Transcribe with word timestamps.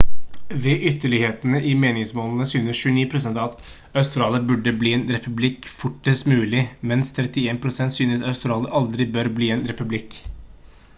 ved 0.61 0.83
ytterlighetene 0.91 1.59
i 1.71 1.73
meningsmålingen 1.83 2.49
synes 2.53 2.79
29 2.95 3.19
% 3.27 3.43
at 3.43 3.67
australia 4.03 4.41
burde 4.53 4.75
bli 4.85 4.95
en 4.99 5.05
republikk 5.19 5.71
fortest 5.85 6.29
mulig 6.35 6.65
mens 6.95 7.15
31 7.21 7.63
% 7.71 7.97
synes 8.03 8.27
australia 8.35 8.77
aldri 8.85 9.11
bør 9.19 9.35
bli 9.41 9.55
en 9.59 9.67
republikk 9.73 10.19